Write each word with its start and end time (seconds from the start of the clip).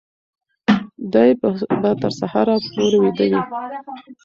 دی 1.13 1.29
به 1.81 1.89
تر 2.01 2.11
سهاره 2.19 2.55
پورې 2.71 2.97
ویده 3.01 3.25
وي. 3.31 3.39